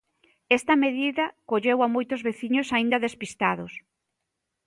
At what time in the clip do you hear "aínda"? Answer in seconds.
2.75-3.03